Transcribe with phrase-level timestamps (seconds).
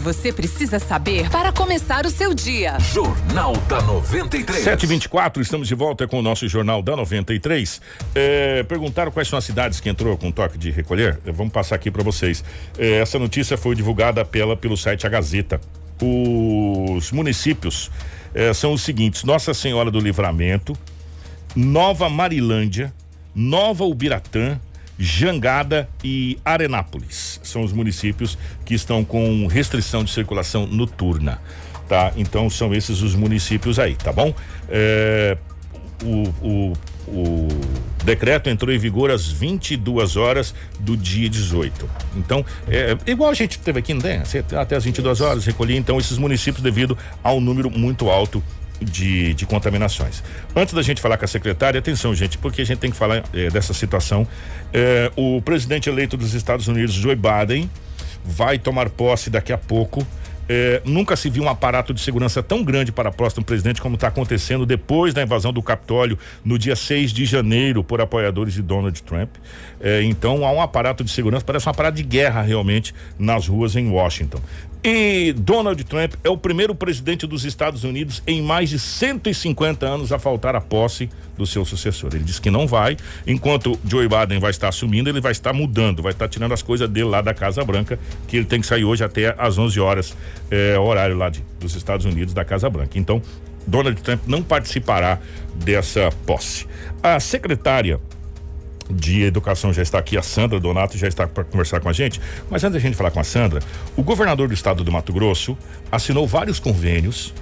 [0.00, 2.78] você precisa saber para começar o seu dia.
[2.80, 4.64] Jornal da 93.
[4.64, 7.80] 724, estamos de volta com o nosso Jornal da 93.
[8.14, 11.20] É, perguntaram quais são as cidades que entrou com toque de recolher.
[11.26, 12.42] Vamos passar aqui para vocês.
[12.78, 15.60] É, essa notícia foi divulgada pela, pelo site A Gazeta.
[16.00, 17.90] Os municípios
[18.34, 20.74] é, são os seguintes: Nossa Senhora do Livramento,
[21.54, 22.92] Nova Marilândia,
[23.34, 24.58] Nova Ubiratã,
[25.00, 27.40] Jangada e Arenápolis.
[27.42, 28.36] São os municípios
[28.66, 31.40] que estão com restrição de circulação noturna,
[31.88, 32.12] tá?
[32.16, 34.34] Então são esses os municípios aí, tá bom?
[34.68, 35.38] É,
[36.04, 36.72] o, o,
[37.08, 37.48] o
[38.04, 41.88] decreto entrou em vigor às 22 horas do dia 18.
[42.16, 44.22] Então, é, igual a gente teve aqui, né?
[44.58, 48.42] Até às 22 horas recolhi, então, esses municípios devido ao número muito alto
[48.80, 50.22] de, de contaminações.
[50.54, 53.22] Antes da gente falar com a secretária, atenção, gente, porque a gente tem que falar
[53.32, 54.26] é, dessa situação.
[54.72, 57.70] É, o presidente eleito dos Estados Unidos, Joe Biden,
[58.24, 60.06] vai tomar posse daqui a pouco.
[60.52, 63.94] É, nunca se viu um aparato de segurança tão grande para a próxima presidente como
[63.94, 68.60] está acontecendo depois da invasão do Capitólio no dia 6 de janeiro por apoiadores de
[68.60, 69.30] Donald Trump.
[69.80, 73.76] É, então há um aparato de segurança, parece um aparato de guerra realmente nas ruas
[73.76, 74.40] em Washington.
[74.82, 80.10] E Donald Trump é o primeiro presidente dos Estados Unidos em mais de 150 anos
[80.10, 81.08] a faltar à posse
[81.40, 82.10] do seu sucessor.
[82.12, 82.96] Ele disse que não vai,
[83.26, 86.88] enquanto Joe Biden vai estar assumindo, ele vai estar mudando, vai estar tirando as coisas
[86.88, 90.16] dele lá da Casa Branca, que ele tem que sair hoje até às 11 horas,
[90.50, 92.98] é, horário lá de, dos Estados Unidos da Casa Branca.
[92.98, 93.22] Então,
[93.66, 95.18] Donald Trump não participará
[95.54, 96.66] dessa posse.
[97.02, 97.98] A secretária
[98.90, 102.20] de Educação já está aqui, a Sandra Donato já está para conversar com a gente.
[102.50, 103.62] Mas antes da gente falar com a Sandra,
[103.96, 105.56] o governador do estado do Mato Grosso
[105.90, 107.32] assinou vários convênios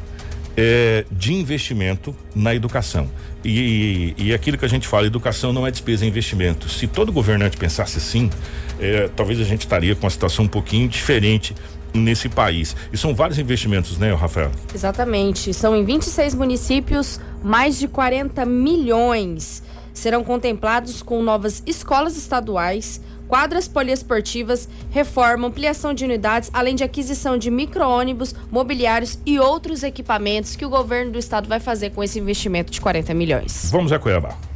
[0.61, 3.09] é, de investimento na educação.
[3.45, 6.69] E, e, e, aquilo que a gente fala, educação não é despesa, é investimento.
[6.69, 8.29] Se todo governante pensasse assim,
[8.81, 11.55] é, talvez a gente estaria com uma situação um pouquinho diferente
[11.95, 12.75] nesse país.
[12.93, 14.51] E são vários investimentos, né, Rafael?
[14.75, 15.55] Exatamente.
[15.55, 19.63] São em 26 municípios, mais de 40 milhões
[19.95, 27.37] serão contemplados com novas escolas estaduais, quadras poliesportivas, reforma, ampliação de unidades, além de aquisição
[27.37, 32.19] de micro-ônibus, mobiliários e outros equipamentos que o governo do estado vai fazer com esse
[32.19, 33.71] investimento de 40 milhões.
[33.71, 34.48] Vamos a Cuiabá.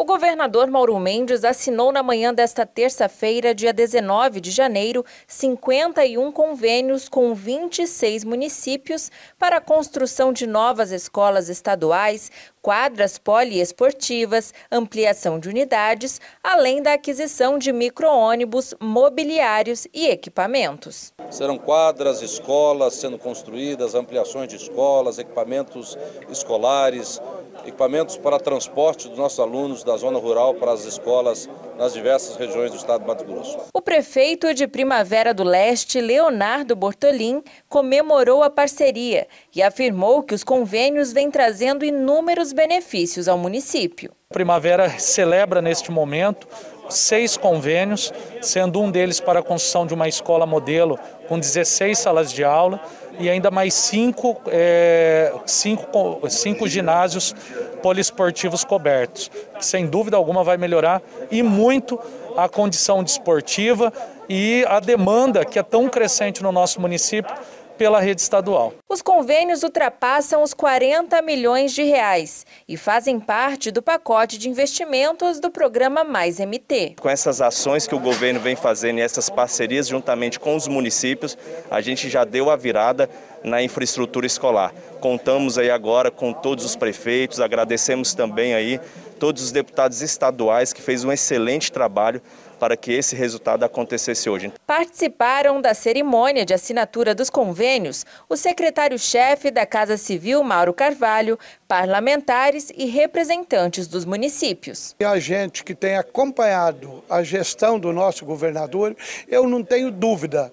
[0.00, 7.08] O governador Mauro Mendes assinou na manhã desta terça-feira, dia 19 de janeiro, 51 convênios
[7.08, 12.30] com 26 municípios para a construção de novas escolas estaduais,
[12.62, 21.12] quadras poliesportivas, ampliação de unidades, além da aquisição de micro-ônibus, mobiliários e equipamentos.
[21.28, 25.98] Serão quadras, escolas sendo construídas, ampliações de escolas, equipamentos
[26.30, 27.20] escolares,
[27.64, 32.70] equipamentos para transporte dos nossos alunos da zona rural para as escolas nas diversas regiões
[32.70, 33.58] do estado de Mato Grosso.
[33.72, 40.42] O prefeito de Primavera do Leste, Leonardo Bortolim, comemorou a parceria e afirmou que os
[40.42, 44.12] convênios vêm trazendo inúmeros benefícios ao município.
[44.30, 46.46] Primavera celebra neste momento
[46.90, 50.98] seis convênios, sendo um deles para a construção de uma escola modelo
[51.28, 52.80] com 16 salas de aula
[53.18, 57.34] e ainda mais cinco, é, cinco, cinco ginásios
[57.82, 61.98] poliesportivos cobertos, que sem dúvida alguma vai melhorar e muito
[62.36, 63.92] a condição desportiva
[64.28, 67.34] e a demanda que é tão crescente no nosso município
[67.78, 68.74] pela rede estadual.
[68.88, 75.38] Os convênios ultrapassam os 40 milhões de reais e fazem parte do pacote de investimentos
[75.38, 76.96] do programa Mais MT.
[77.00, 81.38] Com essas ações que o governo vem fazendo e essas parcerias juntamente com os municípios,
[81.70, 83.08] a gente já deu a virada
[83.44, 84.74] na infraestrutura escolar.
[85.00, 88.80] Contamos aí agora com todos os prefeitos, agradecemos também aí
[89.20, 92.20] todos os deputados estaduais que fez um excelente trabalho
[92.58, 94.52] para que esse resultado acontecesse hoje.
[94.66, 102.72] Participaram da cerimônia de assinatura dos convênios o secretário-chefe da Casa Civil, Mauro Carvalho, parlamentares
[102.76, 104.94] e representantes dos municípios.
[105.00, 108.96] E a gente que tem acompanhado a gestão do nosso governador,
[109.28, 110.52] eu não tenho dúvida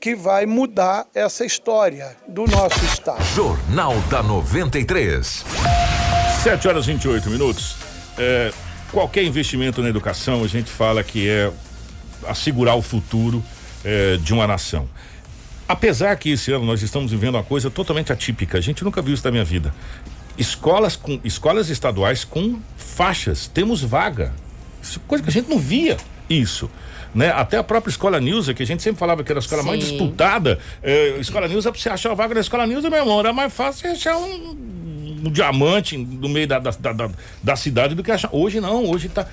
[0.00, 3.22] que vai mudar essa história do nosso estado.
[3.34, 5.44] Jornal da 93.
[6.42, 7.76] 7 horas e 28 minutos.
[8.18, 8.50] É,
[8.90, 11.50] qualquer investimento na educação, a gente fala que é
[12.26, 13.42] assegurar o futuro
[13.84, 14.88] é, de uma nação.
[15.66, 19.14] Apesar que esse ano nós estamos vivendo uma coisa totalmente atípica, a gente nunca viu
[19.14, 19.72] isso na minha vida.
[20.36, 24.32] Escolas com escolas estaduais com faixas, temos vaga.
[25.06, 25.96] Coisa que a gente não via
[26.28, 26.70] isso.
[27.14, 27.30] Né?
[27.30, 29.68] Até a própria Escola Nilza, que a gente sempre falava que era a escola Sim.
[29.68, 33.20] mais disputada, é, Escola Nilza, pra você achar a vaga na Escola Nilza, meu irmão,
[33.20, 34.79] era mais fácil achar um
[35.24, 37.10] um diamante no meio da, da, da,
[37.42, 38.30] da cidade do que achar.
[38.32, 39.26] Hoje não, hoje tá.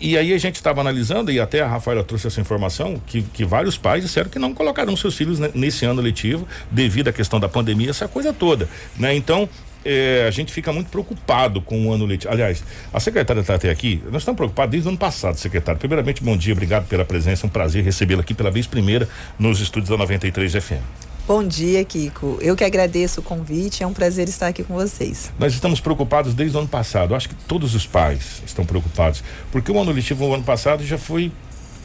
[0.00, 3.44] E aí a gente estava analisando, e até a Rafaela trouxe essa informação, que, que
[3.44, 7.48] vários pais disseram que não colocaram seus filhos nesse ano letivo, devido à questão da
[7.48, 8.68] pandemia, essa coisa toda.
[8.96, 9.14] Né?
[9.14, 9.48] Então,
[9.84, 12.32] é, a gente fica muito preocupado com o ano letivo.
[12.32, 12.62] Aliás,
[12.92, 15.78] a secretária está até aqui, nós estamos preocupados desde o ano passado, secretário.
[15.78, 19.90] Primeiramente, bom dia, obrigado pela presença, um prazer recebê-la aqui pela vez primeira nos estúdios
[19.90, 21.09] da 93 FM.
[21.30, 22.38] Bom dia, Kiko.
[22.40, 25.32] Eu que agradeço o convite, é um prazer estar aqui com vocês.
[25.38, 27.14] Nós estamos preocupados desde o ano passado.
[27.14, 29.22] Acho que todos os pais estão preocupados,
[29.52, 31.30] porque o ano letivo no ano passado já foi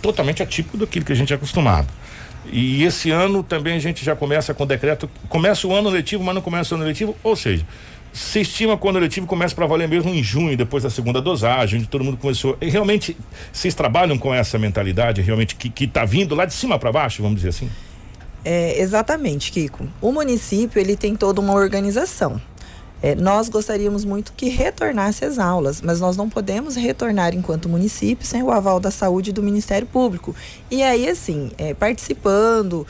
[0.01, 1.88] totalmente atípico daquilo que a gente é acostumado.
[2.51, 6.33] E esse ano também a gente já começa com decreto, começa o ano letivo, mas
[6.33, 7.63] não começa o ano letivo, ou seja,
[8.12, 11.21] se estima que o ano letivo começa para valer mesmo em junho, depois da segunda
[11.21, 12.57] dosagem, onde todo mundo começou.
[12.59, 13.15] E realmente,
[13.53, 17.21] vocês trabalham com essa mentalidade, realmente, que, que tá vindo lá de cima para baixo,
[17.21, 17.69] vamos dizer assim?
[18.45, 19.88] É, exatamente, Kiko.
[20.00, 22.39] O município ele tem toda uma organização.
[23.01, 28.25] É, nós gostaríamos muito que retornasse às aulas, mas nós não podemos retornar enquanto município
[28.25, 30.36] sem o aval da saúde do Ministério Público.
[30.69, 32.86] E aí, assim, é, participando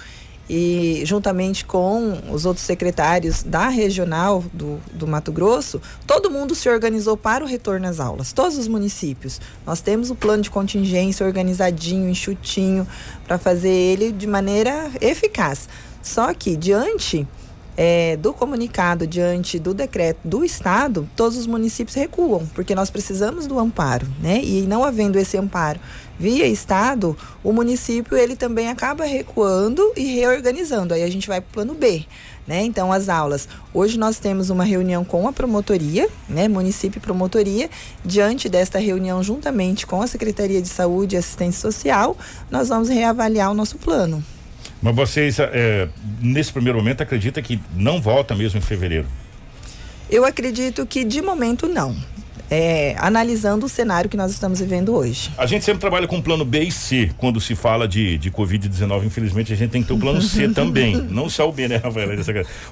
[0.50, 6.70] e juntamente com os outros secretários da regional do, do Mato Grosso, todo mundo se
[6.70, 9.42] organizou para o retorno às aulas, todos os municípios.
[9.66, 12.88] Nós temos o plano de contingência organizadinho, enxutinho,
[13.28, 15.68] para fazer ele de maneira eficaz.
[16.02, 17.28] Só que diante
[17.78, 23.48] é, do comunicado diante do decreto do Estado, todos os municípios recuam, porque nós precisamos
[23.48, 24.42] do amparo, né?
[24.44, 25.80] E não havendo esse amparo
[26.20, 30.94] via Estado, o município ele também acaba recuando e reorganizando.
[30.94, 32.06] Aí a gente vai para o plano B.
[32.48, 32.64] Né?
[32.64, 33.50] Então, as aulas.
[33.74, 36.48] Hoje nós temos uma reunião com a promotoria, né?
[36.48, 37.70] município e promotoria.
[38.04, 42.16] Diante desta reunião, juntamente com a Secretaria de Saúde e Assistência Social,
[42.52, 44.24] nós vamos reavaliar o nosso plano.
[44.82, 45.90] Mas vocês, é,
[46.22, 49.08] nesse primeiro momento, acredita que não volta mesmo em fevereiro?
[50.10, 51.96] Eu acredito que de momento não.
[52.50, 55.32] É, analisando o cenário que nós estamos vivendo hoje.
[55.38, 59.06] A gente sempre trabalha com plano B e C quando se fala de, de Covid-19.
[59.06, 60.96] Infelizmente, a gente tem que ter o plano C também.
[61.10, 62.10] Não só o B, né, Rafael?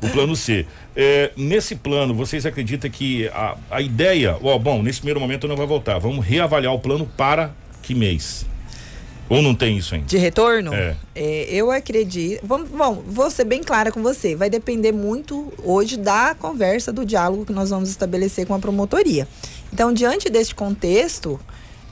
[0.01, 0.65] O plano C.
[0.95, 5.55] É, nesse plano, vocês acreditam que a, a ideia, ó, bom, nesse primeiro momento não
[5.55, 5.97] vai voltar.
[5.97, 8.45] Vamos reavaliar o plano para que mês?
[9.29, 10.05] Ou não tem isso ainda?
[10.05, 10.73] De retorno?
[10.73, 10.95] É.
[11.15, 12.45] é eu acredito.
[12.45, 14.35] Vamos, bom, vou ser bem clara com você.
[14.35, 19.27] Vai depender muito hoje da conversa, do diálogo que nós vamos estabelecer com a promotoria.
[19.73, 21.39] Então, diante deste contexto,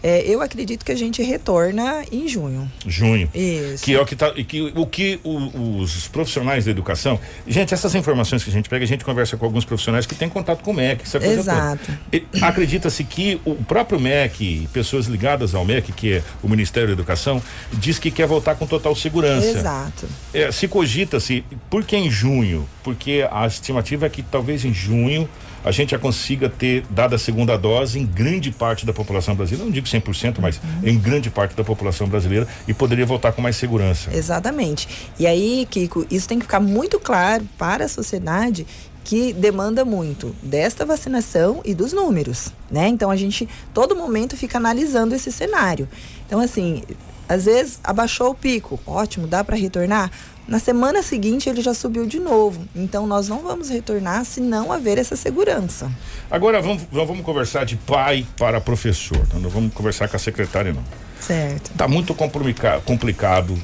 [0.03, 2.71] é, eu acredito que a gente retorna em junho.
[2.85, 3.27] Junho.
[3.33, 3.83] Isso.
[3.83, 7.19] Que é o que, tá, que, o que o, os profissionais da educação.
[7.47, 10.29] Gente, essas informações que a gente pega, a gente conversa com alguns profissionais que têm
[10.29, 11.01] contato com o MEC.
[11.01, 11.91] Essa coisa Exato.
[12.39, 17.41] Acredita-se que o próprio MEC, pessoas ligadas ao MEC, que é o Ministério da Educação,
[17.73, 19.47] diz que quer voltar com total segurança.
[19.47, 20.07] Exato.
[20.31, 22.69] É, se cogita-se, por que em junho?
[22.83, 25.27] Porque a estimativa é que talvez em junho
[25.63, 29.65] a gente já consiga ter dada a segunda dose em grande parte da população brasileira,
[29.65, 30.89] não digo 100%, mas uhum.
[30.89, 34.09] em grande parte da população brasileira e poderia voltar com mais segurança.
[34.13, 34.87] Exatamente.
[35.19, 38.65] E aí, Kiko, isso tem que ficar muito claro para a sociedade
[39.03, 42.87] que demanda muito desta vacinação e dos números, né?
[42.87, 45.89] Então a gente todo momento fica analisando esse cenário.
[46.27, 46.83] Então assim,
[47.31, 50.11] às vezes abaixou o pico, ótimo, dá para retornar.
[50.45, 52.67] Na semana seguinte ele já subiu de novo.
[52.75, 55.89] Então nós não vamos retornar se não haver essa segurança.
[56.29, 59.25] Agora vamos, vamos conversar de pai para professor.
[59.33, 60.83] Não vamos conversar com a secretária não.
[61.21, 61.71] Certo.
[61.77, 63.57] Tá muito complicado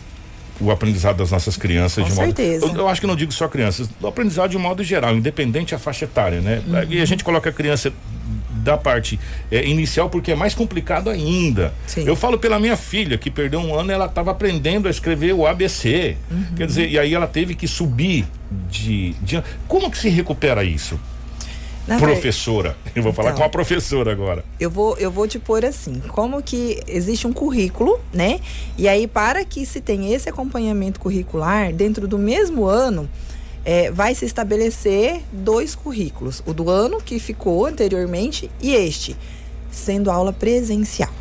[0.59, 2.65] o aprendizado das nossas crianças Com de certeza.
[2.65, 2.77] modo.
[2.77, 5.79] Eu, eu, acho que não digo só crianças, o aprendizado de modo geral, independente da
[5.79, 6.61] faixa etária, né?
[6.67, 6.91] Uhum.
[6.91, 7.91] E a gente coloca a criança
[8.67, 9.17] da parte
[9.49, 11.73] é, inicial porque é mais complicado ainda.
[11.85, 12.05] Sim.
[12.05, 15.47] Eu falo pela minha filha que perdeu um ano, ela estava aprendendo a escrever o
[15.47, 16.17] ABC.
[16.29, 16.45] Uhum.
[16.57, 18.25] Quer dizer, e aí ela teve que subir
[18.69, 20.99] de, de como que se recupera isso?
[21.87, 22.75] Na professora.
[22.93, 24.43] Eu vou falar então, com a professora agora.
[24.59, 28.41] Eu vou, eu vou te pôr assim, como que existe um currículo, né?
[28.77, 33.09] E aí, para que se tenha esse acompanhamento curricular, dentro do mesmo ano,
[33.63, 39.15] é, vai se estabelecer dois currículos, o do ano que ficou anteriormente e este,
[39.71, 41.11] sendo aula presencial,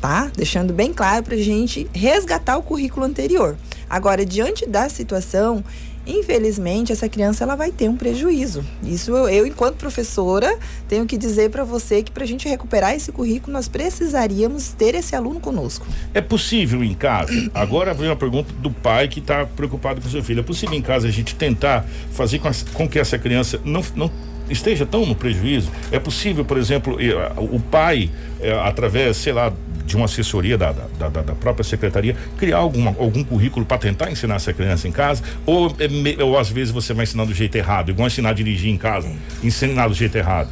[0.00, 0.30] tá?
[0.34, 3.56] Deixando bem claro para a gente resgatar o currículo anterior.
[3.88, 5.62] Agora, diante da situação
[6.06, 8.64] infelizmente essa criança ela vai ter um prejuízo.
[8.82, 10.58] Isso eu, eu enquanto professora
[10.88, 14.94] tenho que dizer para você que para a gente recuperar esse currículo nós precisaríamos ter
[14.94, 15.86] esse aluno conosco.
[16.12, 17.32] É possível em casa?
[17.54, 20.40] Agora vem a pergunta do pai que está preocupado com seu filho.
[20.40, 23.82] É possível em casa a gente tentar fazer com, a, com que essa criança não,
[23.94, 24.10] não
[24.48, 25.70] esteja tão no prejuízo?
[25.90, 26.98] É possível, por exemplo,
[27.36, 29.52] o pai, é, através, sei lá,
[29.84, 34.10] de uma assessoria da, da, da, da própria secretaria, criar alguma, algum currículo para tentar
[34.10, 37.54] ensinar essa criança em casa, ou, é ou às vezes você vai ensinar do jeito
[37.56, 39.10] errado, igual ensinar a dirigir em casa,
[39.42, 40.50] ensinar do jeito errado.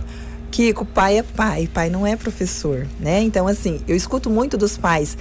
[0.51, 3.23] Kiko, pai é pai, pai não é professor, né?
[3.23, 5.17] Então, assim, eu escuto muito dos pais.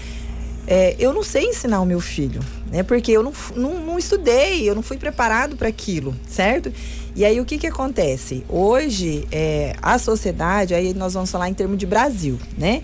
[0.68, 2.84] É, eu não sei ensinar o meu filho, né?
[2.84, 6.72] Porque eu não, não, não estudei, eu não fui preparado para aquilo, certo?
[7.16, 8.44] E aí o que que acontece?
[8.48, 12.82] Hoje, é, a sociedade, aí nós vamos falar em termos de Brasil, né?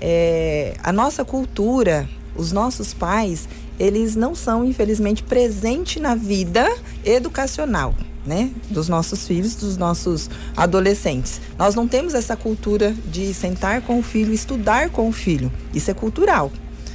[0.00, 3.48] É, a nossa cultura, os nossos pais,
[3.78, 6.68] eles não são, infelizmente, presentes na vida
[7.04, 7.94] educacional
[8.26, 11.40] né, dos nossos filhos, dos nossos adolescentes.
[11.58, 15.52] Nós não temos essa cultura de sentar com o filho, estudar com o filho.
[15.74, 16.50] Isso é cultural,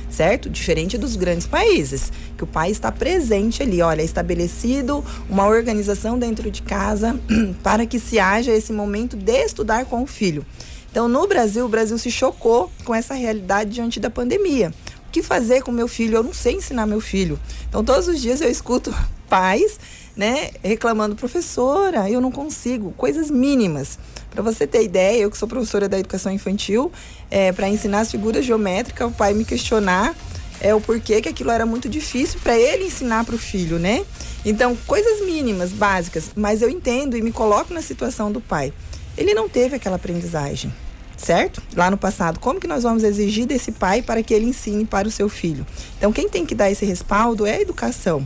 [0.09, 0.49] certo?
[0.49, 6.17] Diferente dos grandes países, que o pai está presente ali, olha, é estabelecido uma organização
[6.17, 7.19] dentro de casa
[7.61, 10.45] para que se haja esse momento de estudar com o filho.
[10.91, 14.73] Então, no Brasil, o Brasil se chocou com essa realidade diante da pandemia.
[15.07, 16.17] O que fazer com meu filho?
[16.17, 17.39] Eu não sei ensinar meu filho.
[17.67, 18.93] Então, todos os dias eu escuto
[19.29, 19.79] pais
[20.19, 23.97] né, reclamando, professora, eu não consigo, coisas mínimas.
[24.29, 26.91] Para você ter ideia, eu que sou professora da educação infantil,
[27.31, 30.13] é, para ensinar as figuras geométricas, o pai me questionar
[30.59, 34.05] é o porquê que aquilo era muito difícil para ele ensinar para o filho, né?
[34.43, 38.73] Então, coisas mínimas, básicas, mas eu entendo e me coloco na situação do pai.
[39.19, 40.73] Ele não teve aquela aprendizagem,
[41.17, 41.61] certo?
[41.75, 42.39] Lá no passado.
[42.39, 45.67] Como que nós vamos exigir desse pai para que ele ensine para o seu filho?
[45.97, 48.25] Então, quem tem que dar esse respaldo é a educação.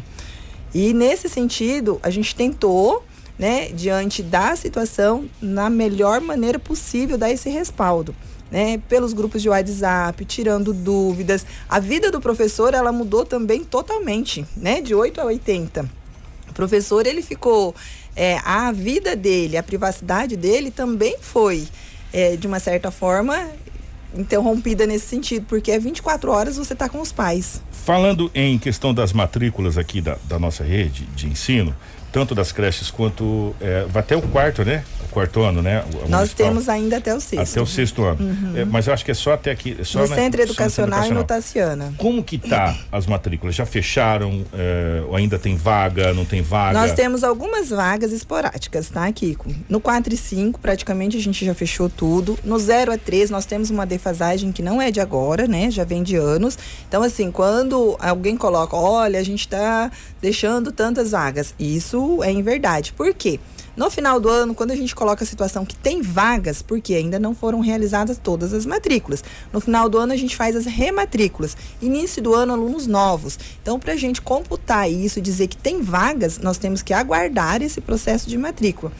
[0.72, 3.04] E nesse sentido, a gente tentou,
[3.40, 8.16] né, diante da situação, na melhor maneira possível, dar esse respaldo.
[8.52, 11.44] Né, pelos grupos de WhatsApp, tirando dúvidas.
[11.68, 15.90] A vida do professor, ela mudou também totalmente, né, de 8 a 80.
[16.52, 17.74] O professor, ele ficou,
[18.16, 21.68] é, a vida dele, a privacidade dele também foi,
[22.12, 23.50] é, de uma certa forma,
[24.16, 27.62] interrompida nesse sentido, porque é 24 horas você está com os pais.
[27.72, 31.76] Falando em questão das matrículas aqui da, da nossa rede de ensino,
[32.12, 33.56] tanto das creches quanto.
[33.60, 34.86] É, vai até o quarto, né?
[35.14, 35.84] Quarto ano, né?
[35.94, 36.48] O, Nós municipal.
[36.48, 37.52] temos ainda até o sexto.
[37.52, 38.20] Até o sexto ano.
[38.20, 38.58] Uhum.
[38.58, 39.78] É, mas eu acho que é só até aqui.
[39.80, 41.94] É só no, na, Centro Educacional Centro Educacional e no Tassiana.
[41.98, 43.54] Como que tá as matrículas?
[43.54, 44.44] Já fecharam?
[44.54, 46.14] É, ou ainda tem vaga?
[46.14, 46.80] Não tem vaga?
[46.80, 49.50] Nós temos algumas vagas esporádicas, tá, Kiko?
[49.70, 52.38] No 4 e 5, praticamente a gente já fechou tudo.
[52.44, 55.70] No 0 a 3, nós temos uma defasagem que não é de agora, né?
[55.70, 56.58] Já vem de anos.
[56.88, 62.42] Então, assim, quando alguém coloca, olha, a gente está deixando tantas vagas, isso é em
[62.42, 62.94] verdade.
[62.94, 63.40] Por quê?
[63.76, 67.18] No final do ano, quando a gente coloca a situação que tem vagas, porque ainda
[67.18, 69.24] não foram realizadas todas as matrículas.
[69.52, 71.58] No final do ano, a gente faz as rematrículas.
[71.82, 73.40] Início do ano, alunos novos.
[73.62, 77.64] Então, para a gente computar isso e dizer que tem vagas, nós temos que aguardar
[77.64, 78.92] esse processo de matrícula.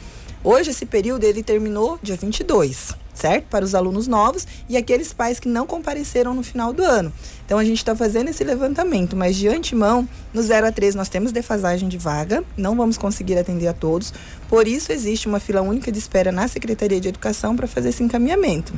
[0.42, 3.44] Hoje, esse período, ele terminou dia 22 certo?
[3.44, 7.12] Para os alunos novos e aqueles pais que não compareceram no final do ano.
[7.44, 11.08] Então a gente está fazendo esse levantamento, mas de antemão, no 0 a 3 nós
[11.08, 14.12] temos defasagem de vaga, não vamos conseguir atender a todos,
[14.48, 18.02] por isso existe uma fila única de espera na Secretaria de Educação para fazer esse
[18.02, 18.72] encaminhamento.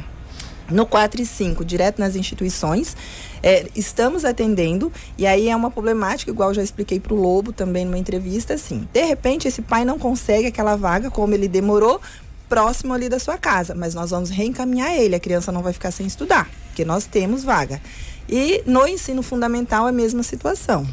[0.69, 2.97] No 4 e 5, direto nas instituições,
[3.41, 7.85] é, estamos atendendo, e aí é uma problemática, igual já expliquei para o Lobo também
[7.85, 8.89] numa entrevista, assim.
[8.93, 12.01] De repente, esse pai não consegue aquela vaga, como ele demorou,
[12.49, 15.91] próximo ali da sua casa, mas nós vamos reencaminhar ele, a criança não vai ficar
[15.91, 17.81] sem estudar, porque nós temos vaga.
[18.29, 20.87] E no ensino fundamental é a mesma situação.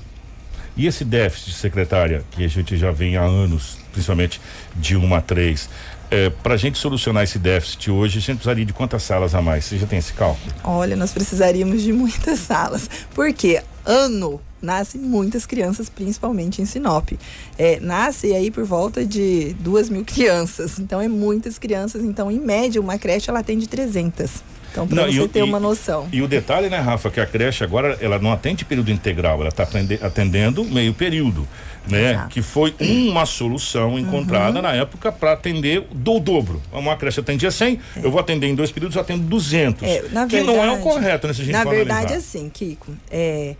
[0.76, 4.42] E esse déficit, secretária, que a gente já vem há anos, principalmente
[4.76, 5.70] de 1 a 3,
[6.10, 9.42] é, para a gente solucionar esse déficit hoje, a gente precisaria de quantas salas a
[9.42, 9.66] mais?
[9.66, 10.54] Você já tem esse cálculo?
[10.64, 12.90] Olha, nós precisaríamos de muitas salas.
[13.16, 17.12] Porque ano nascem muitas crianças, principalmente em Sinop.
[17.58, 20.80] É, nasce aí por volta de duas mil crianças.
[20.80, 22.04] Então, é muitas crianças.
[22.04, 24.54] Então, em média, uma creche ela atende 300.
[24.74, 26.10] Então, para você ter e, uma noção.
[26.12, 29.50] E o detalhe, né, Rafa, que a creche agora ela não atende período integral, ela
[29.50, 29.68] está
[30.02, 31.48] atendendo meio período,
[31.88, 32.14] né?
[32.14, 32.30] Exato.
[32.30, 34.64] Que foi uma solução encontrada uhum.
[34.64, 36.60] na época para atender do dobro.
[36.72, 38.06] Uma creche atendia 100, é.
[38.06, 39.84] eu vou atender em dois períodos, eu atendo 200.
[39.84, 42.18] É, na que verdade, não é o correto, né, se a gente Na verdade, analisar.
[42.18, 43.56] assim, Kiko, é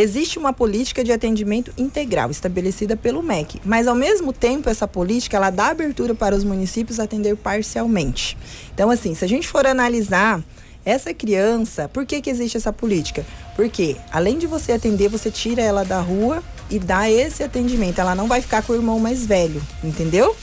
[0.00, 5.36] Existe uma política de atendimento integral estabelecida pelo MEC, mas ao mesmo tempo essa política
[5.36, 8.38] ela dá abertura para os municípios atender parcialmente.
[8.72, 10.40] Então assim, se a gente for analisar
[10.84, 13.26] essa criança, por que que existe essa política?
[13.56, 18.00] Porque além de você atender, você tira ela da rua e dá esse atendimento.
[18.00, 20.36] Ela não vai ficar com o irmão mais velho, entendeu?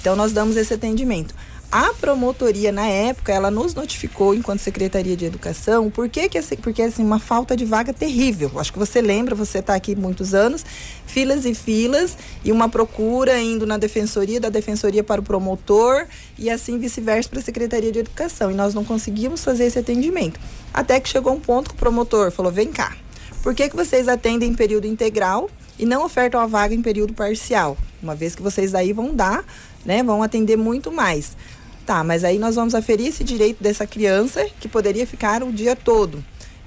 [0.00, 1.34] Então nós damos esse atendimento.
[1.72, 6.82] A promotoria, na época, ela nos notificou, enquanto Secretaria de Educação, por que que, porque,
[6.82, 8.50] assim, uma falta de vaga terrível.
[8.56, 10.66] Acho que você lembra, você está aqui muitos anos,
[11.06, 12.14] filas e filas,
[12.44, 16.06] e uma procura indo na defensoria, da defensoria para o promotor,
[16.38, 18.50] e assim vice-versa para a Secretaria de Educação.
[18.50, 20.38] E nós não conseguimos fazer esse atendimento.
[20.74, 22.94] Até que chegou um ponto que o promotor falou: vem cá,
[23.42, 25.48] por que, que vocês atendem em período integral
[25.78, 27.78] e não ofertam a vaga em período parcial?
[28.02, 29.42] Uma vez que vocês aí vão dar,
[29.86, 31.34] né, vão atender muito mais.
[31.84, 35.74] Tá, mas aí nós vamos aferir esse direito dessa criança que poderia ficar o dia
[35.74, 36.22] todo.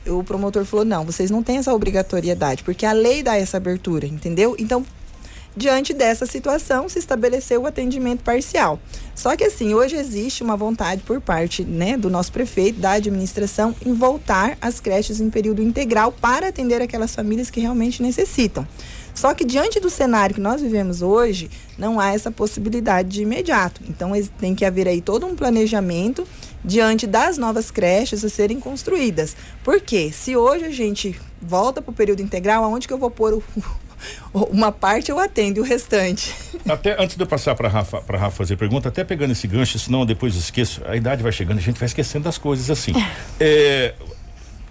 [0.06, 4.06] O promotor falou: não, vocês não têm essa obrigatoriedade, porque a lei dá essa abertura,
[4.06, 4.56] entendeu?
[4.60, 4.86] Então,
[5.56, 8.80] diante dessa situação, se estabeleceu o atendimento parcial.
[9.16, 13.74] Só que assim, hoje existe uma vontade por parte né, do nosso prefeito, da administração,
[13.86, 18.68] em voltar às creches em período integral para atender aquelas famílias que realmente necessitam.
[19.16, 23.82] Só que diante do cenário que nós vivemos hoje, não há essa possibilidade de imediato.
[23.88, 26.28] Então tem que haver aí todo um planejamento
[26.64, 29.36] diante das novas creches a serem construídas.
[29.64, 33.36] Porque se hoje a gente volta para o período integral, aonde que eu vou pôr
[33.36, 33.44] o,
[34.52, 36.36] uma parte eu atendo e o restante.
[36.68, 39.80] Até antes de eu passar para Rafa, para Rafa fazer pergunta, até pegando esse gancho,
[39.80, 40.82] senão depois eu esqueço.
[40.86, 42.92] A idade vai chegando, a gente vai esquecendo das coisas assim.
[43.40, 43.94] é,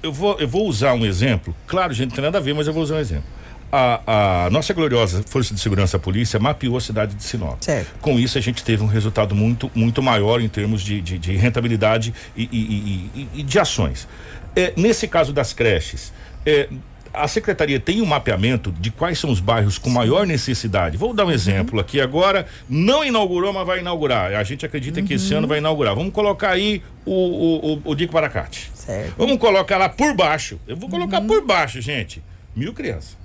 [0.03, 1.55] eu vou eu vou usar um exemplo.
[1.67, 3.44] Claro, gente, não tem nada a ver, mas eu vou usar um exemplo
[3.75, 7.61] a, a, nossa gloriosa Força de Segurança Polícia mapeou a cidade de Sinop.
[7.61, 7.89] Certo.
[8.01, 11.37] Com isso, a gente teve um resultado muito, muito maior em termos de, de, de
[11.37, 14.07] rentabilidade e, e, e, e, de ações.
[14.55, 16.13] É, nesse caso das creches,
[16.47, 16.69] é,
[17.13, 20.97] a secretaria tem um mapeamento de quais são os bairros com maior necessidade.
[20.97, 21.81] Vou dar um exemplo uhum.
[21.81, 22.47] aqui agora.
[22.69, 24.35] Não inaugurou, mas vai inaugurar.
[24.35, 25.07] A gente acredita uhum.
[25.07, 25.39] que esse uhum.
[25.39, 25.97] ano vai inaugurar.
[25.97, 28.71] Vamos colocar aí o, o, o, o Dico Baracate.
[28.73, 29.15] Certo.
[29.19, 30.61] Vamos colocar lá por baixo.
[30.65, 31.27] Eu vou colocar uhum.
[31.27, 32.23] por baixo, gente.
[32.55, 33.24] Mil crianças.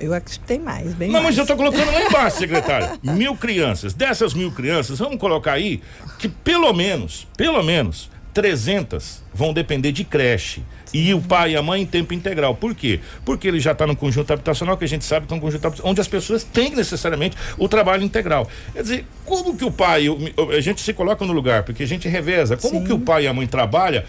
[0.00, 1.36] Eu acho que tem mais, bem Não, mais.
[1.36, 2.98] mas eu estou colocando lá embaixo, secretário.
[3.02, 3.94] mil crianças.
[3.94, 5.80] Dessas mil crianças, vamos colocar aí
[6.18, 10.62] que pelo menos, pelo menos, 300 vão depender de creche.
[10.92, 12.54] E o pai e a mãe em tempo integral.
[12.54, 13.00] Por quê?
[13.24, 15.64] Porque ele já está no conjunto habitacional, que a gente sabe que é um conjunto
[15.66, 18.48] habitacional, onde as pessoas têm necessariamente o trabalho integral.
[18.72, 20.04] Quer dizer, como que o pai,
[20.56, 22.84] a gente se coloca no lugar, porque a gente reveza, como Sim.
[22.84, 24.04] que o pai e a mãe trabalham?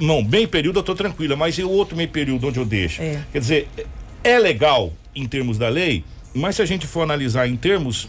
[0.00, 3.02] Não, meio período eu estou tranquila, mas e o outro meio período onde eu deixo?
[3.02, 3.20] É.
[3.32, 3.68] Quer dizer,
[4.24, 6.04] é legal em termos da lei,
[6.34, 8.08] mas se a gente for analisar em termos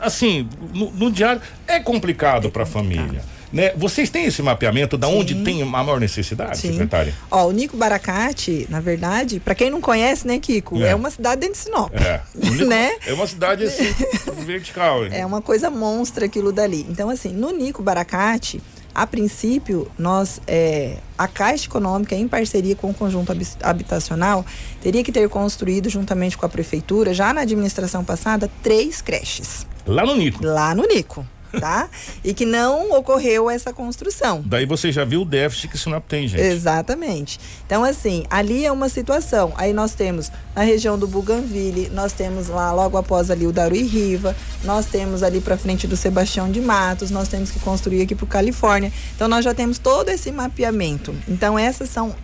[0.00, 3.22] assim, no, no diário é complicado é para a família.
[3.52, 3.72] Né?
[3.76, 6.70] Vocês têm esse mapeamento da onde tem a maior necessidade, Sim.
[6.70, 7.12] secretária?
[7.28, 11.10] Ó, o Nico Baracate, na verdade, para quem não conhece, né, Kiko, é, é uma
[11.10, 11.92] cidade dentro de Sinop.
[11.94, 12.20] É.
[12.32, 12.92] Nico, né?
[13.04, 13.92] É uma cidade assim,
[14.46, 15.04] vertical.
[15.06, 16.86] É uma coisa monstra aquilo dali.
[16.88, 18.62] Então, assim, no Nico Baracate,
[18.94, 24.44] a princípio, nós, é, a Caixa Econômica, em parceria com o conjunto habitacional,
[24.82, 29.66] teria que ter construído, juntamente com a prefeitura, já na administração passada, três creches.
[29.86, 30.44] Lá no Nico?
[30.44, 31.26] Lá no Nico
[31.58, 31.88] tá?
[32.24, 34.42] e que não ocorreu essa construção.
[34.44, 36.42] Daí você já viu o déficit que Sinop tem, gente.
[36.42, 37.38] Exatamente.
[37.66, 39.52] Então, assim, ali é uma situação.
[39.56, 43.82] Aí nós temos na região do Buganville, nós temos lá logo após ali o Daruí
[43.82, 48.14] Riva, nós temos ali para frente do Sebastião de Matos, nós temos que construir aqui
[48.14, 48.92] para Califórnia.
[49.14, 51.14] Então, nós já temos todo esse mapeamento.
[51.28, 52.14] Então, essas são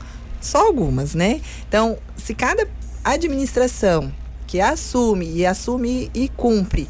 [0.41, 1.41] só algumas, né?
[1.69, 2.67] Então, se cada
[3.03, 4.12] administração
[4.47, 6.89] que assume e assume e cumpre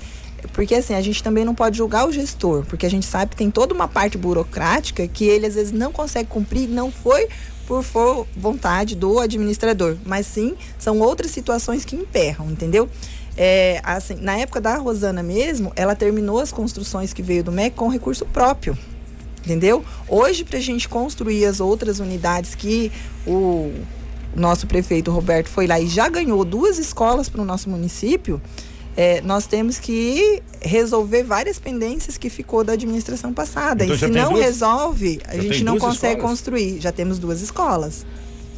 [0.53, 3.37] porque assim, a gente também não pode julgar o gestor, porque a gente sabe que
[3.37, 7.29] tem toda uma parte burocrática que ele às vezes não consegue cumprir, não foi
[7.67, 12.89] por for vontade do administrador, mas sim são outras situações que emperram, entendeu?
[13.37, 17.77] É, assim, na época da Rosana mesmo, ela terminou as construções que veio do MEC
[17.77, 18.79] com recurso próprio,
[19.45, 19.85] entendeu?
[20.09, 22.91] Hoje, para a gente construir as outras unidades que
[23.27, 23.73] o
[24.35, 28.41] nosso prefeito Roberto foi lá e já ganhou duas escolas para o nosso município,
[28.97, 33.85] é, nós temos que resolver várias pendências que ficou da administração passada.
[33.85, 36.31] Então, e se não duas, resolve, a gente não consegue escolas.
[36.31, 36.81] construir.
[36.81, 38.07] Já temos duas escolas.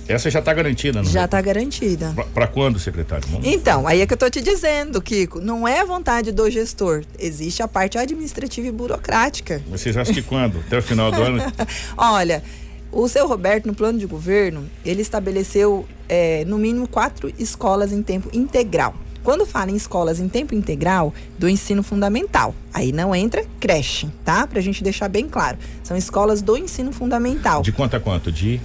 [0.07, 2.14] Essa já está garantida, não Já está garantida.
[2.33, 3.29] Para quando, secretário?
[3.31, 5.38] Vamos então, aí é que eu estou te dizendo, Kiko.
[5.38, 7.05] Não é a vontade do gestor.
[7.18, 9.61] Existe a parte administrativa e burocrática.
[9.68, 10.61] Vocês acham que quando?
[10.61, 11.42] Até o final do ano?
[11.94, 12.42] Olha,
[12.90, 18.03] o seu Roberto, no plano de governo, ele estabeleceu é, no mínimo quatro escolas em
[18.03, 18.94] tempo integral.
[19.29, 24.47] Quando fala em escolas em tempo integral do ensino fundamental, aí não entra creche, tá?
[24.47, 25.59] Pra gente deixar bem claro.
[25.85, 27.61] São escolas do ensino fundamental.
[27.61, 28.33] De quanto a quanto?
[28.33, 28.59] De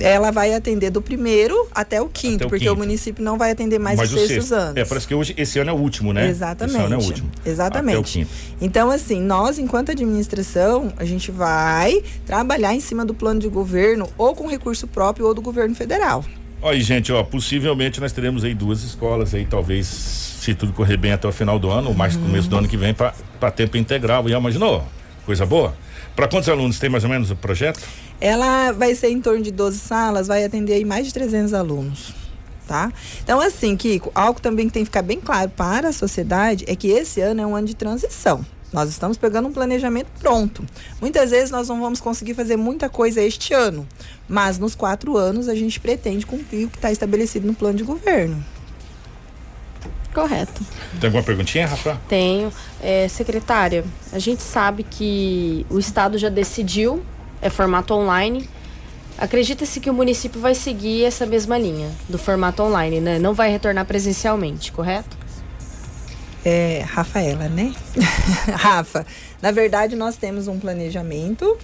[0.00, 2.74] ela vai atender do primeiro até o quinto, até o porque quinto.
[2.74, 4.76] o município não vai atender mais Mas de sextos anos.
[4.76, 6.28] É, parece que hoje, esse ano é o último, né?
[6.28, 6.76] Exatamente.
[6.76, 7.30] Esse ano é o último.
[7.46, 8.26] Exatamente.
[8.60, 14.08] Então, assim, nós, enquanto administração, a gente vai trabalhar em cima do plano de governo,
[14.18, 16.24] ou com recurso próprio, ou do governo federal.
[16.62, 21.12] Olha, gente, ó, possivelmente nós teremos aí duas escolas aí, talvez, se tudo correr bem
[21.12, 22.22] até o final do ano, ou mais uhum.
[22.22, 24.28] começo do ano que vem, para tempo integral.
[24.28, 24.84] E imaginou?
[25.24, 25.74] Coisa boa?
[26.14, 27.80] Para quantos alunos tem mais ou menos o projeto?
[28.20, 32.12] Ela vai ser em torno de 12 salas, vai atender aí mais de 300 alunos.
[32.66, 32.92] Tá?
[33.22, 36.76] Então, assim, Kiko, algo também que tem que ficar bem claro para a sociedade é
[36.76, 38.44] que esse ano é um ano de transição.
[38.72, 40.64] Nós estamos pegando um planejamento pronto.
[41.00, 43.86] Muitas vezes nós não vamos conseguir fazer muita coisa este ano,
[44.28, 47.84] mas nos quatro anos a gente pretende cumprir o que está estabelecido no plano de
[47.84, 48.44] governo.
[50.14, 50.62] Correto.
[51.00, 52.00] Tem alguma perguntinha, Rafa?
[52.08, 52.52] Tenho.
[52.82, 57.02] É, secretária, a gente sabe que o Estado já decidiu,
[57.40, 58.48] é formato online.
[59.18, 63.18] Acredita-se que o município vai seguir essa mesma linha do formato online, né?
[63.18, 65.19] Não vai retornar presencialmente, correto?
[66.44, 67.74] É, Rafaela, né?
[68.54, 69.06] Rafa,
[69.42, 71.58] na verdade nós temos um planejamento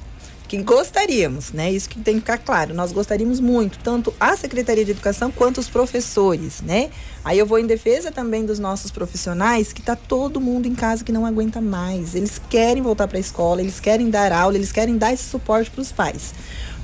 [0.46, 1.70] que gostaríamos, né?
[1.70, 2.74] Isso que tem que ficar claro.
[2.74, 6.90] Nós gostaríamos muito, tanto a Secretaria de Educação quanto os professores, né?
[7.24, 11.04] Aí eu vou em defesa também dos nossos profissionais, que tá todo mundo em casa
[11.04, 12.14] que não aguenta mais.
[12.14, 15.70] Eles querem voltar para a escola, eles querem dar aula, eles querem dar esse suporte
[15.70, 16.32] para os pais.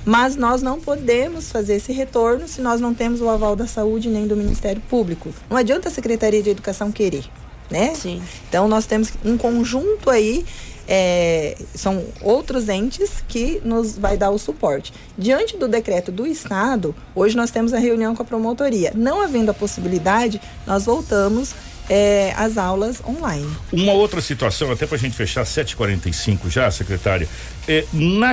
[0.04, 4.08] Mas nós não podemos fazer esse retorno se nós não temos o aval da saúde
[4.08, 5.32] nem do Ministério Público.
[5.48, 7.24] Não adianta a Secretaria de Educação querer,
[7.72, 7.94] né?
[7.94, 8.22] Sim.
[8.48, 10.44] Então nós temos um conjunto aí
[10.86, 14.92] é, são outros entes que nos vai dar o suporte.
[15.16, 18.92] Diante do decreto do Estado, hoje nós temos a reunião com a promotoria.
[18.94, 21.54] Não havendo a possibilidade, nós voltamos
[21.88, 23.48] é, as aulas online.
[23.72, 27.28] Uma outra situação, até para a gente fechar 7h45 já, secretária,
[27.68, 28.32] é, na,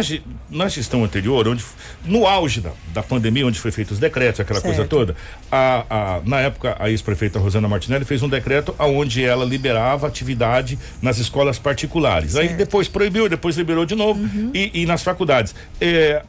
[0.50, 1.64] na gestão anterior, onde
[2.06, 4.76] no auge da, da pandemia, onde foi feito os decretos, aquela Certo.
[4.76, 5.16] coisa toda,
[5.52, 10.78] a, a, na época a ex-prefeita Rosana Martinelli fez um decreto onde ela liberava atividade
[11.02, 12.36] nas escolas particulares.
[12.36, 12.58] Aí Certo.
[12.58, 14.20] depois proibiu, depois liberou de novo
[14.54, 15.54] e, e nas faculdades.
[15.80, 16.24] É,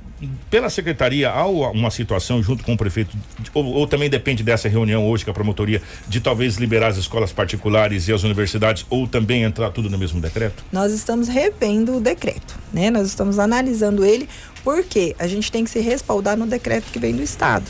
[0.51, 3.17] pela secretaria, há uma situação junto com o prefeito,
[3.55, 7.33] ou, ou também depende dessa reunião hoje com a promotoria, de talvez liberar as escolas
[7.33, 10.63] particulares e as universidades, ou também entrar tudo no mesmo decreto?
[10.71, 12.90] Nós estamos revendo o decreto, né?
[12.91, 14.29] Nós estamos analisando ele
[14.63, 17.65] porque a gente tem que se respaldar no decreto que vem do Estado.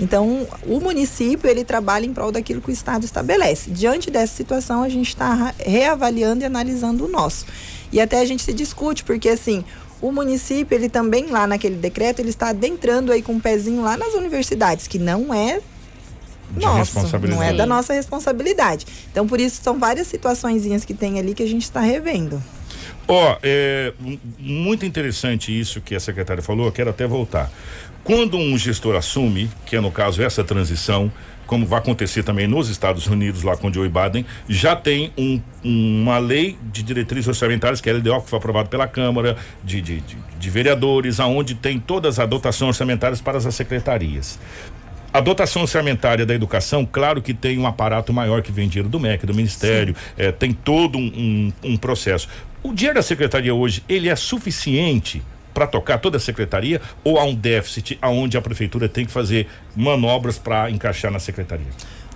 [0.00, 3.70] Então, o município ele trabalha em prol daquilo que o Estado estabelece.
[3.70, 7.46] Diante dessa situação, a gente está reavaliando e analisando o nosso.
[7.92, 9.64] E até a gente se discute, porque assim,
[10.00, 13.96] o município, ele também lá naquele decreto, ele está adentrando aí com um pezinho lá
[13.96, 15.60] nas universidades, que não é
[16.56, 17.36] nosso, responsabilidade.
[17.36, 18.86] não é da nossa responsabilidade.
[19.10, 22.42] Então, por isso, são várias situaçõezinhas que tem ali que a gente está revendo.
[23.08, 27.50] Ó, é m- muito interessante isso que a secretária falou, quero até voltar.
[28.04, 31.10] Quando um gestor assume, que é no caso essa transição,
[31.46, 35.40] como vai acontecer também nos Estados Unidos, lá com o Joe Biden, já tem um-
[35.62, 39.80] uma lei de diretrizes orçamentárias, que é a LDO, que foi aprovada pela Câmara de,
[39.80, 44.38] de, de, de Vereadores, aonde tem todas as dotações orçamentárias para as secretarias.
[45.12, 48.98] A dotação orçamentária da educação, claro que tem um aparato maior que vem dinheiro do
[48.98, 52.26] MEC, do Ministério, eh, tem todo um, um- um processo.
[52.62, 55.20] O dinheiro da secretaria hoje, ele é suficiente
[55.52, 59.48] para tocar toda a secretaria ou há um déficit aonde a prefeitura tem que fazer
[59.74, 61.66] manobras para encaixar na secretaria?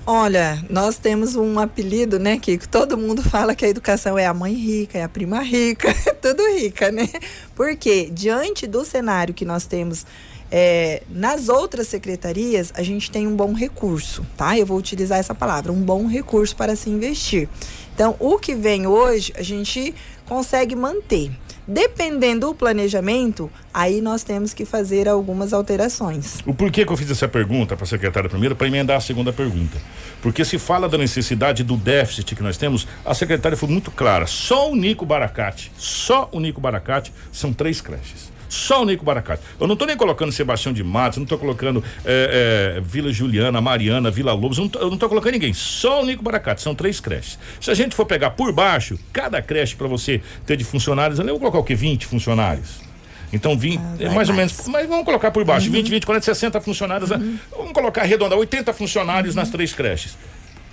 [0.09, 2.69] Olha, nós temos um apelido, né, Kiko?
[2.69, 6.13] Todo mundo fala que a educação é a mãe rica, é a prima rica, é
[6.13, 7.09] tudo rica, né?
[7.57, 10.07] Porque diante do cenário que nós temos
[10.49, 14.57] é, nas outras secretarias, a gente tem um bom recurso, tá?
[14.57, 17.49] Eu vou utilizar essa palavra, um bom recurso para se investir.
[17.93, 19.93] Então, o que vem hoje, a gente
[20.25, 21.33] consegue manter.
[21.69, 26.39] Dependendo do planejamento, aí nós temos que fazer algumas alterações.
[26.47, 29.33] O porquê que eu fiz essa pergunta para a secretária primeiro, para emendar a segunda
[29.33, 29.77] pergunta.
[30.23, 34.27] Porque se fala da necessidade do déficit que nós temos, a secretária foi muito clara.
[34.27, 38.36] Só o Nico Baracate, só o Nico Baracate são três creches.
[38.49, 39.43] Só o Nico Baracate.
[39.61, 43.61] Eu não estou nem colocando Sebastião de Matos, não estou colocando eh, eh, Vila Juliana,
[43.61, 45.53] Mariana, Vila Lobos, eu não tô- eu não estou colocando ninguém.
[45.53, 47.39] Só o Nico Baracate, são três creches.
[47.61, 51.27] Se a gente for pegar por baixo, cada creche para você ter de funcionários, eu
[51.27, 51.75] vou colocar o quê?
[51.75, 52.85] 20 funcionários.
[53.33, 54.53] Então, 20, Ah, é vai mais ou mais.
[54.53, 57.11] menos, mas vamos colocar por baixo, 20, 20, 40, 60 funcionários.
[57.11, 60.17] ah, Vamos colocar arredondar, 80 funcionários nas três creches.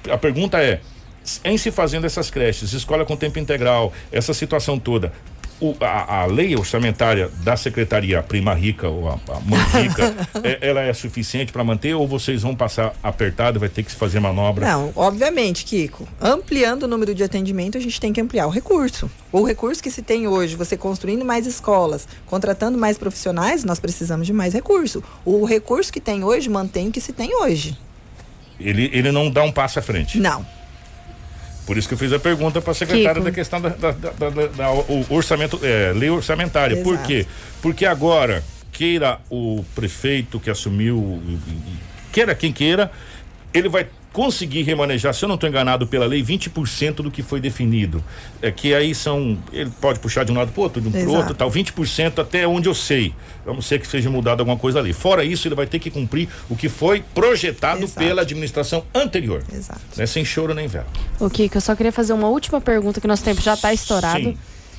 [0.10, 0.80] A pergunta é,
[1.44, 5.12] em se fazendo essas creches, escola com tempo integral, essa situação toda,
[5.66, 10.58] o- a, a lei orçamentária da secretaria prima rica ou a, a mãe rica, é-
[10.70, 13.98] ela é suficiente para manter ou vocês vão passar apertado e vai ter que se
[13.98, 14.66] fazer manobra?
[14.68, 16.08] Não, obviamente, Kiko.
[16.22, 19.10] Ampliando o número de atendimento, a gente tem que ampliar o recurso.
[19.32, 24.28] O recurso que se tem hoje, você construindo mais escolas, contratando mais profissionais, nós precisamos
[24.28, 25.04] de mais recurso.
[25.26, 27.78] O recurso que tem hoje mantém o que se tem hoje.
[28.60, 30.20] Ele, ele não dá um passo à frente.
[30.20, 30.46] Não.
[31.66, 33.26] Por isso que eu fiz a pergunta para a secretária Kiko.
[33.26, 34.72] da questão da, da- da- da-
[35.10, 36.78] orçamento, é, lei orçamentária.
[36.84, 37.08] Por Exato.
[37.08, 37.26] quê?
[37.62, 41.22] Porque agora, queira o prefeito que assumiu,
[42.12, 42.92] queira quem queira,
[43.54, 47.42] ele vai conseguir remanejar, se eu não estou enganado pela lei, 20% do que foi
[47.42, 48.02] definido.
[48.42, 49.38] É que aí são.
[49.52, 52.48] Ele pode puxar de um lado para outro, de um para outro, tal, 20% até
[52.48, 53.14] onde eu sei.
[53.46, 54.94] Vamos ser que seja mudado alguma coisa ali.
[54.94, 58.00] Fora isso, ele vai ter que cumprir o que foi projetado Exato.
[58.00, 59.44] pela administração anterior.
[59.52, 59.82] Exato.
[59.98, 60.06] Né?
[60.06, 60.88] Sem choro nem vela.
[61.20, 64.24] O Kiko, eu só queria fazer uma última pergunta, que nosso tempo já está estourado.
[64.24, 64.38] Sim.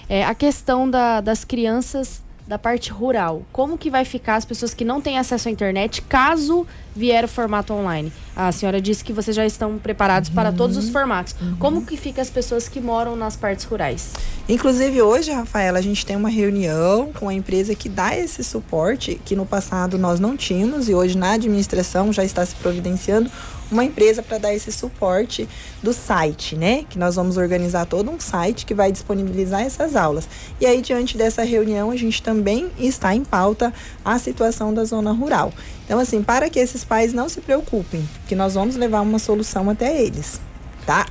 [0.09, 3.42] É a questão da- das crianças da parte rural.
[3.51, 7.28] Como que vai ficar as pessoas que não têm acesso à internet caso vier o
[7.28, 8.12] formato online?
[8.37, 10.35] A senhora disse que vocês já estão preparados uhum.
[10.35, 11.35] para todos os formatos.
[11.40, 11.57] Uhum.
[11.57, 14.12] Como que fica as pessoas que moram nas partes rurais?
[14.48, 19.20] Inclusive hoje, Rafaela, a gente tem uma reunião com a empresa que dá esse suporte
[19.24, 23.30] que no passado nós não tínhamos e hoje na administração já está se providenciando
[23.70, 25.48] uma empresa para dar esse suporte
[25.83, 26.85] do site, né?
[26.88, 30.28] Que nós vamos organizar todo um site que vai disponibilizar essas aulas.
[30.61, 33.72] E aí, diante dessa reunião, a gente também está em pauta
[34.04, 35.52] a situação da zona rural.
[35.85, 39.68] Então, assim, para que esses pais não se preocupem, que nós vamos levar uma solução
[39.68, 40.40] até eles
[40.85, 41.07] tá?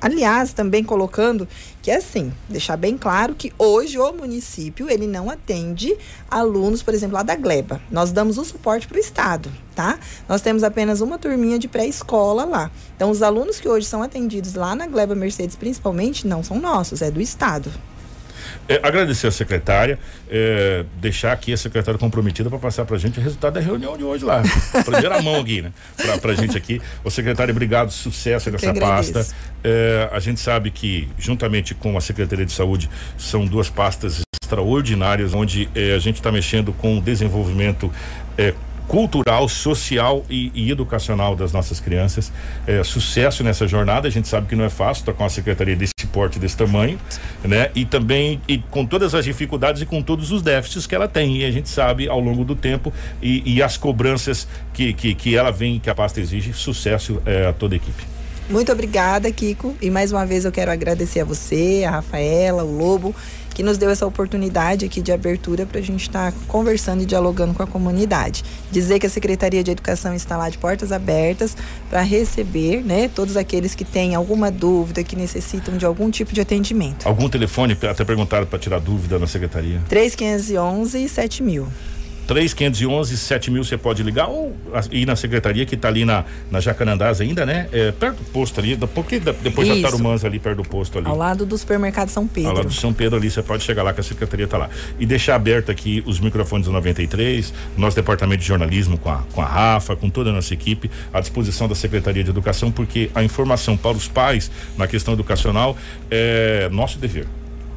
[0.00, 1.48] aliás, também colocando
[1.80, 5.96] que assim, deixar bem claro que hoje o município ele não atende
[6.30, 7.80] alunos, por exemplo, lá da Gleba.
[7.90, 9.98] Nós damos o suporte para o estado, tá?
[10.28, 12.70] Nós temos apenas uma turminha de pré-escola lá.
[12.96, 17.02] Então, os alunos que hoje são atendidos lá na Gleba Mercedes, principalmente, não são nossos,
[17.02, 17.70] é do estado.
[18.68, 23.18] É, agradecer a secretária, é, deixar aqui a secretária comprometida para passar para a gente
[23.18, 24.42] o resultado da reunião de hoje lá.
[24.84, 25.72] Primeira mão aqui, né?
[26.20, 26.80] Para a gente aqui.
[27.02, 29.26] O secretário, obrigado, sucesso nessa pasta.
[29.62, 35.34] É, a gente sabe que, juntamente com a Secretaria de Saúde, são duas pastas extraordinárias,
[35.34, 37.90] onde é, a gente está mexendo com o desenvolvimento
[38.36, 38.54] é,
[38.86, 42.32] cultural, social e, e, educacional das nossas crianças.
[42.66, 44.08] É, sucesso nessa jornada.
[44.08, 46.96] A gente sabe que não é fácil estar com a secretaria desse porte, desse tamanho,
[47.42, 47.70] né?
[47.74, 51.38] E também e com todas as dificuldades e com todos os déficits que ela tem.
[51.38, 55.36] E a gente sabe ao longo do tempo e, e as cobranças que, que, que
[55.36, 56.52] ela vem, que a pasta exige.
[56.52, 58.04] Sucesso é, a toda a equipe.
[58.48, 59.74] Muito obrigada, Kiko.
[59.80, 63.14] E mais uma vez eu quero agradecer a você, a Rafaela, o Lobo
[63.54, 67.06] que nos deu essa oportunidade aqui de abertura para a gente estar tá conversando e
[67.06, 68.44] dialogando com a comunidade.
[68.70, 71.56] Dizer que a Secretaria de Educação está lá de portas abertas
[71.88, 76.40] para receber né, todos aqueles que têm alguma dúvida, que necessitam de algum tipo de
[76.40, 77.06] atendimento.
[77.06, 79.80] Algum telefone, até perguntaram para tirar dúvida na Secretaria?
[79.88, 81.68] 3511 7000.
[82.26, 84.56] 3511 7000 você pode ligar ou
[84.90, 87.68] ir na secretaria que está ali na, na Jacanandás ainda, né?
[87.72, 89.82] É, perto do posto ali, porque depois Isso.
[89.82, 91.06] da Tarumãs ali perto do posto ali.
[91.06, 92.50] Ao lado do supermercado São Pedro.
[92.50, 94.70] Ao lado do São Pedro ali, você pode chegar lá que a secretaria está lá.
[94.98, 99.40] E deixar aberto aqui os microfones do 93, nosso departamento de jornalismo com a, com
[99.40, 103.22] a Rafa, com toda a nossa equipe, à disposição da Secretaria de Educação, porque a
[103.22, 105.76] informação para os pais na questão educacional
[106.10, 107.26] é nosso dever.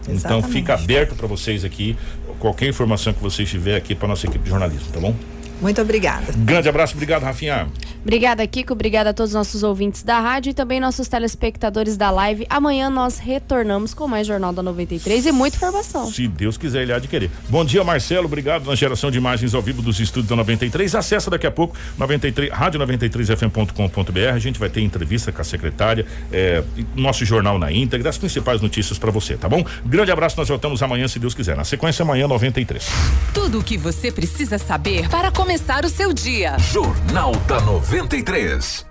[0.08, 0.26] Exatamente.
[0.26, 1.96] Então fica aberto para vocês aqui
[2.40, 5.16] qualquer informação que vocês tiver aqui para nossa equipe de jornalismo, tá bom?
[5.62, 6.34] Muito obrigada.
[6.38, 7.68] Grande abraço, obrigado, Rafinha.
[8.08, 8.72] Obrigada, Kiko.
[8.72, 12.46] Obrigada a todos os nossos ouvintes da rádio e também nossos telespectadores da live.
[12.50, 16.10] Amanhã nós retornamos com mais Jornal da 93 e muita informação.
[16.10, 17.30] Se Deus quiser, ele há de querer.
[17.50, 18.26] Bom dia, Marcelo.
[18.26, 20.96] Obrigado na geração de imagens ao vivo dos estúdios da 93.
[20.96, 24.34] Acessa daqui a pouco 93, rádio93fm.com.br.
[24.34, 26.64] A gente vai ter entrevista com a secretária, é,
[26.96, 29.66] nosso jornal na íntegra, as principais notícias para você, tá bom?
[29.86, 31.58] Grande abraço, nós voltamos amanhã, se Deus quiser.
[31.58, 32.88] Na sequência, amanhã, 93.
[33.34, 36.60] Tudo o que você precisa saber para começar o seu dia.
[36.60, 38.87] Jornal da 93.